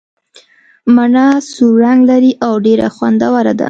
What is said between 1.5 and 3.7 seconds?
سور رنګ لري او ډېره خوندوره ده.